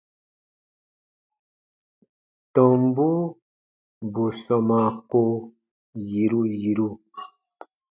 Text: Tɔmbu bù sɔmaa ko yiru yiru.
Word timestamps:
Tɔmbu 2.53 3.07
bù 4.13 4.23
sɔmaa 4.43 4.89
ko 5.09 5.21
yiru 6.09 6.41
yiru. 6.61 6.87